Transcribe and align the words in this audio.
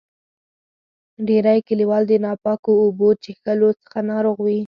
ډیری 1.27 1.59
کلیوال 1.67 2.03
د 2.07 2.13
ناپاکو 2.25 2.71
اوبو 2.83 3.07
چیښلو 3.23 3.69
څخه 3.81 3.99
ناروغ 4.11 4.37
وي. 4.45 4.59